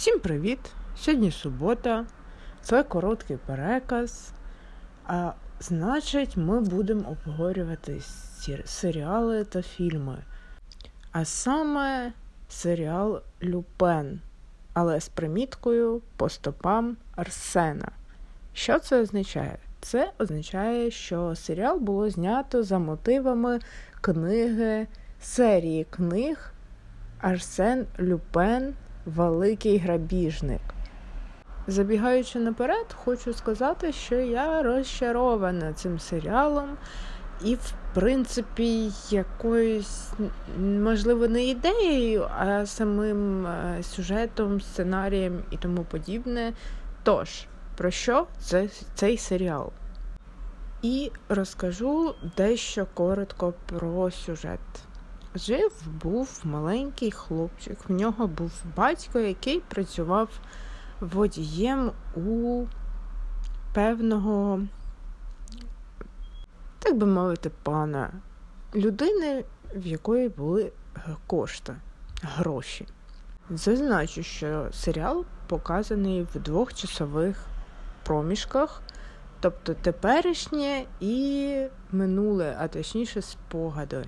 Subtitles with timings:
[0.00, 0.58] Всім привіт!
[0.96, 2.06] Сьогодні субота,
[2.62, 4.32] це короткий переказ.
[5.06, 8.00] А значить, ми будемо обговорювати
[8.64, 10.18] серіали та фільми.
[11.12, 12.12] А саме
[12.48, 14.20] серіал Люпен,
[14.74, 17.88] але з приміткою по стопам Арсена.
[18.52, 19.58] Що це означає?
[19.80, 23.58] Це означає, що серіал було знято за мотивами
[24.00, 24.86] книги,
[25.20, 26.52] серії книг
[27.20, 28.74] Арсен Люпен.
[29.06, 30.60] Великий грабіжник.
[31.66, 36.68] Забігаючи наперед, хочу сказати, що я розчарована цим серіалом,
[37.44, 40.08] і, в принципі, якоюсь,
[40.58, 46.52] можливо, не ідеєю, а самим е, сюжетом, сценарієм і тому подібне.
[47.02, 47.46] Тож,
[47.76, 49.72] про що це, цей серіал?
[50.82, 54.60] І розкажу дещо коротко про сюжет.
[55.34, 57.78] Жив був маленький хлопчик.
[57.88, 60.28] В нього був батько, який працював
[61.00, 62.64] водієм у
[63.74, 64.62] певного,
[66.78, 68.12] так би мовити, пана
[68.74, 70.72] людини, в якої були
[71.26, 71.76] кошти,
[72.22, 72.86] гроші.
[73.50, 77.44] Зазначу, що серіал показаний в двох часових
[78.04, 78.82] проміжках,
[79.40, 84.04] тобто теперішнє і минуле, а точніше спогади.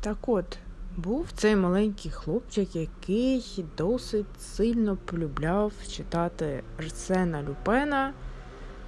[0.00, 0.58] Так от,
[0.96, 8.12] був цей маленький хлопчик, який досить сильно полюбляв читати Арсена Люпена.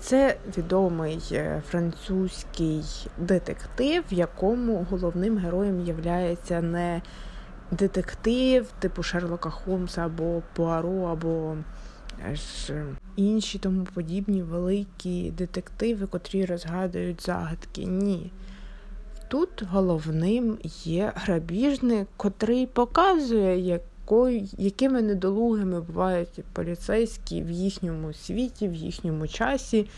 [0.00, 2.84] Це відомий е, французький
[3.18, 5.94] детектив, в якому головним героєм є
[6.62, 7.02] не
[7.70, 11.56] детектив, типу Шерлока Холмса або Пуаро, або
[12.30, 12.84] е, ж
[13.16, 17.84] інші тому подібні великі детективи, котрі розгадують загадки.
[17.84, 18.32] Ні.
[19.28, 28.74] Тут головним є грабіжник, котрий показує, якою, якими недолугими бувають поліцейські в їхньому світі, в
[28.74, 29.88] їхньому часі.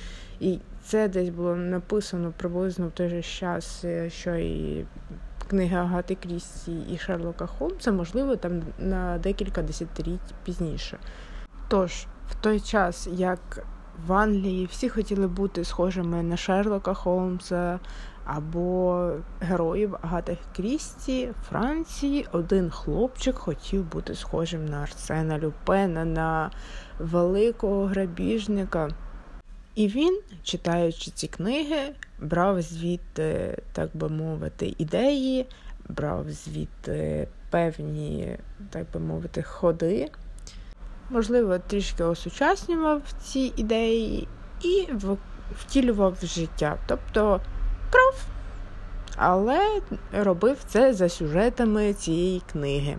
[0.40, 4.84] І це десь було написано приблизно в той же час, е, що і
[5.48, 10.98] книги Агати Крісті і Шерлока Холмса, можливо, там на декілька десятиліть пізніше.
[11.68, 13.66] Тож, в той час, як
[14.06, 17.80] в Англії всі хотіли бути схожими на Шерлока Холмса
[18.24, 26.50] або героїв Агати Крісті Франції один хлопчик хотів бути схожим на Арсена Люпена, на
[26.98, 28.88] великого грабіжника.
[29.74, 35.46] І він, читаючи ці книги, брав звідти, так би мовити, ідеї,
[35.88, 38.36] брав звідти певні,
[38.70, 40.10] так би мовити, ходи.
[41.10, 44.28] Можливо, трішки осучаснював ці ідеї
[44.62, 44.88] і
[45.56, 46.76] втілював в життя.
[46.86, 47.40] Тобто
[47.90, 48.24] кров,
[49.16, 49.80] але
[50.12, 52.96] робив це за сюжетами цієї книги.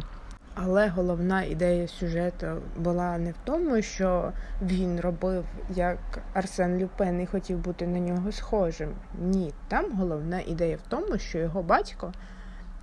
[0.56, 5.98] Але головна ідея сюжету була не в тому, що він робив як
[6.34, 8.94] Арсен Люпен і хотів бути на нього схожим.
[9.20, 12.14] Ні, там головна ідея в тому, що його батько,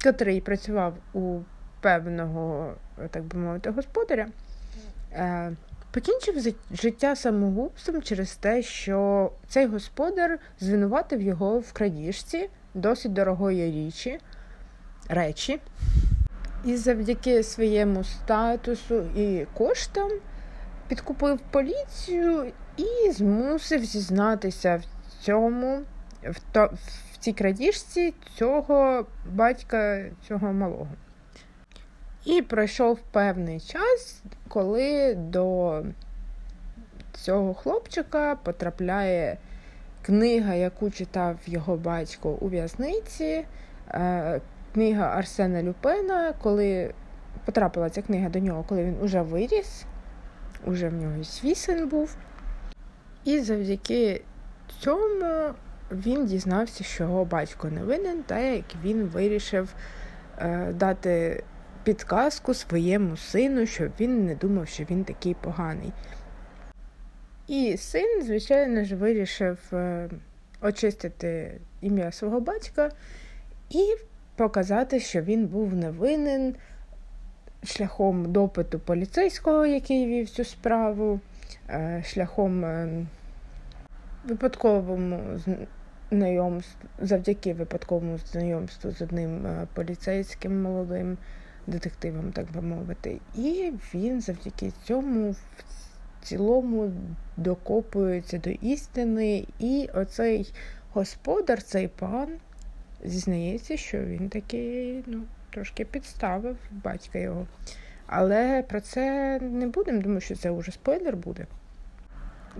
[0.04, 1.40] котрий працював у
[1.80, 2.72] певного,
[3.10, 4.26] так би мовити, господаря,
[5.90, 14.20] Покінчив життя самогубством через те, що цей господар звинуватив його в крадіжці досить дорогої річі,
[15.08, 15.60] речі,
[16.64, 20.10] і завдяки своєму статусу і коштам
[20.88, 25.82] підкупив поліцію і змусив зізнатися в цьому,
[26.22, 26.70] в, то,
[27.12, 30.88] в цій крадіжці цього батька, цього малого.
[32.24, 35.82] І пройшов певний час, коли до
[37.12, 39.38] цього хлопчика потрапляє
[40.02, 43.44] книга, яку читав його батько у в'язниці,
[43.90, 44.40] е,
[44.74, 46.94] книга Арсена Люпена, коли
[47.44, 49.84] потрапила ця книга до нього, коли він уже виріс,
[50.66, 52.16] уже в нього свій син був.
[53.24, 54.22] І завдяки
[54.80, 55.54] цьому
[55.92, 59.74] він дізнався, що його батько не винен, та як він вирішив
[60.38, 61.44] е, дати
[61.84, 65.92] підказку своєму сину, щоб він не думав, що він такий поганий.
[67.48, 70.08] І син, звичайно ж, вирішив е,
[70.60, 72.90] очистити ім'я свого батька
[73.70, 73.94] і
[74.36, 76.54] показати, що він був невинен
[77.64, 81.20] шляхом допиту поліцейського, який вів цю справу,
[81.70, 83.06] е, шляхом е,
[84.24, 85.20] випадковому
[86.10, 91.18] знайомству, завдяки випадковому знайомству з одним поліцейським молодим
[91.68, 93.20] детективом, так би мовити.
[93.34, 95.36] І він завдяки цьому в
[96.22, 96.92] цілому
[97.36, 99.46] докопується до істини.
[99.58, 100.52] І оцей
[100.92, 102.28] господар, цей пан,
[103.04, 107.46] зізнається, що він таки ну, трошки підставив батька його.
[108.06, 111.46] Але про це не будемо, тому що це вже спойлер буде.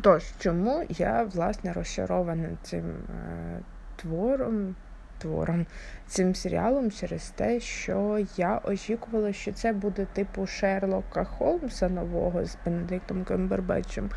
[0.00, 3.60] Тож, чому я, власне, розчарована цим е,
[3.96, 4.74] твором,
[5.18, 5.66] твором,
[6.06, 12.58] цим серіалом через те, що я очікувала, що це буде типу Шерлока Холмса нового з
[12.64, 14.10] Бенедиктом Кембербетчем,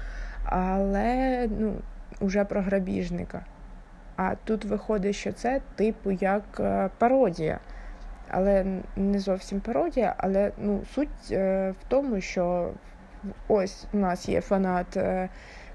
[0.45, 1.75] але ну,
[2.19, 3.45] уже про грабіжника.
[4.15, 7.59] А тут виходить, що це типу як е, пародія.
[8.29, 8.65] Але
[8.95, 12.73] не зовсім пародія, але ну, суть е, в тому, що
[13.47, 15.29] ось у нас є фанат е,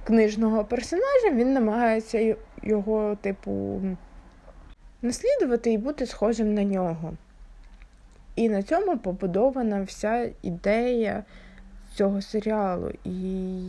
[0.05, 3.81] книжного персонажа, він намагається його, типу,
[5.03, 7.13] наслідувати і бути схожим на нього.
[8.37, 11.25] І на цьому побудована вся ідея
[11.95, 12.91] цього серіалу.
[13.05, 13.61] І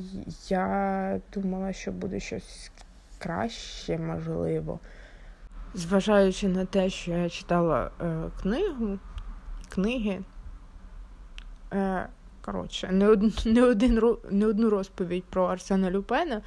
[0.50, 2.72] я думала, що буде щось
[3.20, 4.80] краще, можливо.
[5.74, 9.00] Зважаючи на те, що я читала е, книгу,
[9.70, 10.20] книги,
[11.74, 12.08] е,
[12.42, 16.42] коротше, не, од, не, один, не одну розповідь про Арсена Люпена,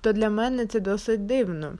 [0.00, 1.72] то для мене це досить дивно,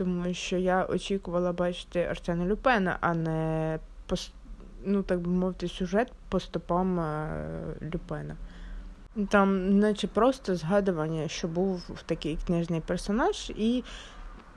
[0.00, 3.78] тому що я очікувала бачити Арсена Люпена, а не
[4.84, 7.28] ну, так би мовити, сюжет по стопам е,
[7.94, 8.36] Люпена.
[9.28, 13.84] Там, наче просто згадування, що був такий книжний персонаж, і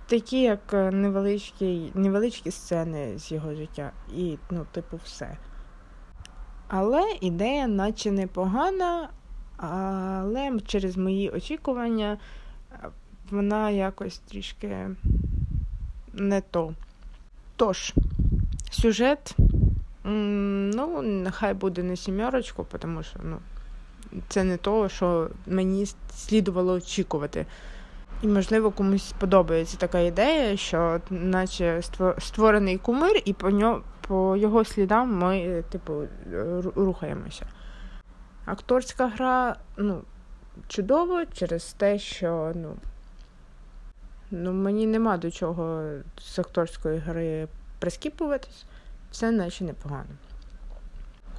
[0.07, 3.92] такі, як е, невеличкі невеличкі сцени з його життя.
[4.16, 5.38] І, ну, типу, все.
[6.68, 9.10] Але ідея, наче непогана,
[9.57, 12.18] але через мої очікування
[12.72, 12.90] е,
[13.31, 14.90] вона якось трішки
[16.14, 16.74] не то.
[17.56, 17.94] Тож,
[18.72, 19.36] сюжет,
[20.04, 23.38] ну, нехай буде не сімерочку, тому що, ну
[24.28, 25.86] це не то, що мені
[26.16, 27.46] слідувало очікувати.
[28.22, 31.81] І, можливо, комусь сподобається така ідея, що наче
[32.19, 36.04] створений кумир, і по нього, по його слідам ми, типу,
[36.76, 37.46] рухаємося.
[38.46, 40.02] Акторська гра, ну,
[40.68, 42.76] чудово через те, що ну,
[44.33, 45.83] ну, мені нема до чого
[46.21, 47.47] з акторської гри
[47.80, 48.65] прискіпуватись,
[49.12, 50.09] це наче непогано.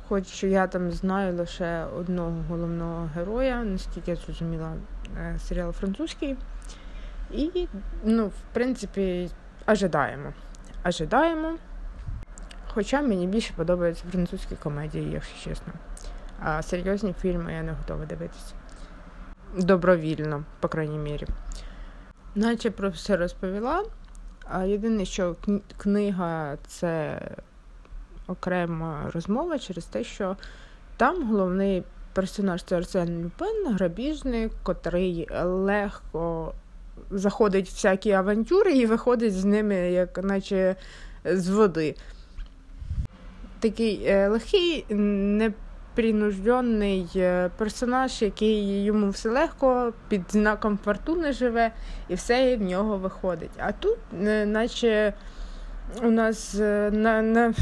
[0.09, 4.73] Хоч я там знаю лише одного головного героя, наскільки я зрозуміла,
[5.19, 6.37] е, серіал французький.
[7.31, 7.69] І,
[8.05, 9.31] ну, в принципі,
[9.67, 10.33] ожидаємо.
[10.85, 11.57] Ожидаємо.
[12.75, 15.73] Хоча мені більше подобаються французькі комедії, якщо чесно.
[16.41, 18.55] А серйозні фільми я не готова дивитися.
[19.57, 21.27] Добровільно, по крайній мірі.
[22.35, 23.85] Наче про все розповіла.
[24.45, 25.37] А єдине, що
[25.77, 27.21] книга це
[28.27, 30.37] окрема розмова через те, що
[30.97, 31.83] там головний
[32.13, 36.55] персонаж це Арсен Люпен, грабіжник, котрий легко
[37.11, 40.77] заходить в всякі авантюри і виходить з ними, як наче
[41.25, 41.95] з води.
[43.61, 45.64] Такий е, легкий, непринужденний
[47.17, 51.73] е, персонаж, який йому все легко, під знаком фортуни живе,
[52.09, 53.51] і все в нього виходить.
[53.59, 55.15] А тут, е, наче
[56.03, 56.55] у нас
[56.93, 57.55] на, на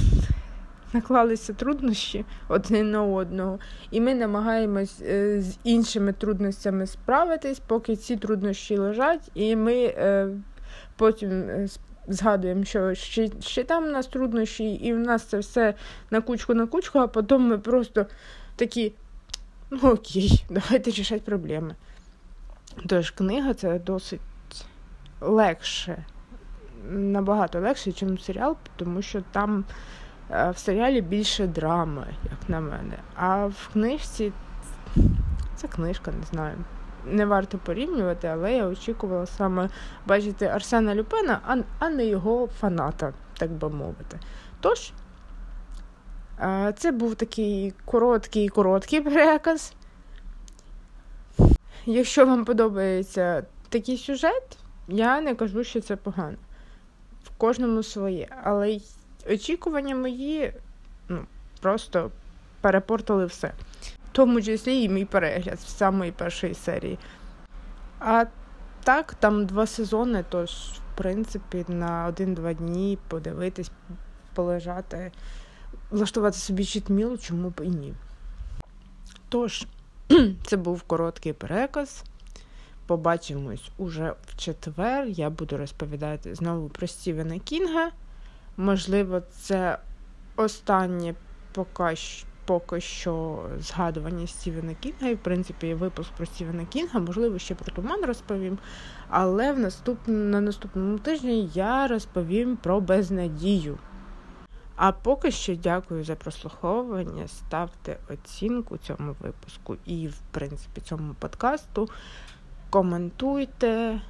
[0.95, 3.59] наклалися труднощі один на одного,
[3.91, 10.29] і ми намагаємось е, з іншими трудностями справитись, поки ці труднощі лежать, і ми е,
[10.97, 11.69] потім е,
[12.09, 15.75] згадуємо, що ще, ще там у нас труднощі, і в нас це все
[16.11, 18.07] на кучку на кучку, а потім ми просто
[18.57, 18.93] такі,
[19.71, 21.75] ну окей, давайте рішати проблеми.
[22.87, 24.21] Тож книга це досить
[25.21, 26.05] легше,
[26.91, 29.65] набагато легше, ніж серіал, тому що там.
[30.33, 32.99] Е, в серіалі більше драми, як на мене.
[33.15, 34.33] А в книжці
[35.57, 36.57] це книжка, не знаю.
[37.07, 39.69] Не варто порівнювати, але я очікувала саме
[40.07, 44.19] бачити Арсена Люпена, а, а не його фаната, так би мовити.
[44.61, 44.93] Тож,
[46.41, 49.75] е, це був такий короткий короткий переказ.
[51.87, 56.37] Якщо вам подобається такий сюжет, я не кажу, що це погано.
[57.25, 58.29] В кожному своє.
[58.45, 58.79] Але
[59.31, 60.53] очікування мої
[61.09, 61.27] ну,
[61.61, 62.11] просто
[62.61, 63.53] перепортили все.
[64.13, 66.99] Тому числі і мій перегляд з самої першої серії.
[68.01, 68.25] А
[68.85, 73.71] так, там два сезони, тож, в принципі, на один-два дні подивитись,
[74.35, 75.13] полежати,
[75.91, 77.95] влаштувати собі читміл, чому б і ні.
[79.29, 79.67] Тож,
[80.47, 82.05] це був короткий переказ.
[82.87, 85.07] Побачимось уже в четвер.
[85.07, 87.91] Я буду розповідати знову про Стівена Кінга.
[88.57, 89.79] Можливо, це
[90.37, 91.15] останнє
[91.53, 91.97] поки,
[92.45, 95.09] поки що згадування Стівена Кінга.
[95.09, 98.59] І, в принципі, випуск про Стівена Кінга, можливо, ще про туман розповім.
[99.09, 99.99] Але в наступ...
[100.07, 103.79] на наступному тижні я розповім про безнадію.
[104.77, 107.29] А поки що дякую за прослуховування.
[107.29, 111.89] Ставте оцінку цьому випуску і, в принципі, цьому подкасту.
[112.71, 114.01] Коментуйте,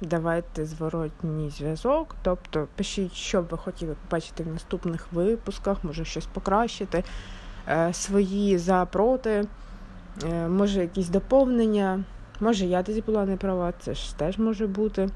[0.00, 2.16] давайте зворотній зв'язок.
[2.22, 7.04] Тобто пишіть, що б ви хотіли побачити в наступних випусках, може щось покращити,
[7.68, 9.44] е, свої за проти,
[10.24, 12.04] е, може якісь доповнення.
[12.40, 15.08] Може, я тоді була не права, це ж теж може бути.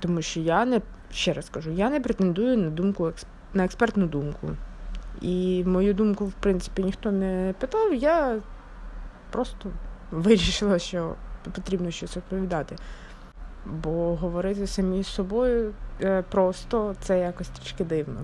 [0.00, 0.80] Тому що я не
[1.10, 3.12] ще раз кажу, я не претендую на думку
[3.54, 4.50] на експертну думку.
[5.20, 7.94] І мою думку, в принципі, ніхто не питав.
[7.94, 8.40] Я
[9.30, 9.70] просто
[10.10, 11.14] вирішила, що
[11.54, 12.76] потрібно щось відповідати.
[13.66, 18.20] Бо говорити самі з собою е, просто це якось трішки дивно.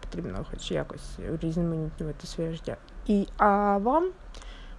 [0.00, 2.76] Потрібно хоч якось урізноманітнювати своє життя.
[3.06, 4.10] І а вам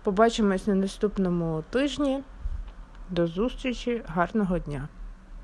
[0.03, 2.23] побачимось на наступному тижні.
[3.09, 4.87] До зустрічі, гарного дня!